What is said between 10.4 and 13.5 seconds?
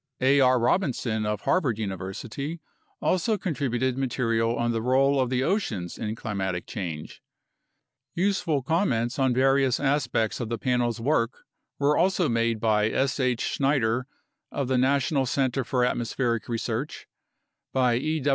the Panel's work were also made by S. H.